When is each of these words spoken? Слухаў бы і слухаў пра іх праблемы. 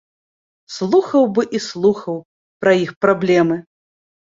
Слухаў 0.77 1.29
бы 1.37 1.47
і 1.59 1.63
слухаў 1.69 2.21
пра 2.65 2.77
іх 2.85 2.91
праблемы. 3.05 3.65